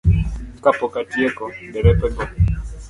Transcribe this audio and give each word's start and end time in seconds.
Kapok 0.63 0.93
atieko, 1.01 1.43
derepego 1.73 2.21